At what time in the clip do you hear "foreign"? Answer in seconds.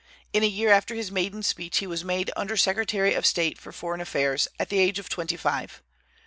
3.71-4.01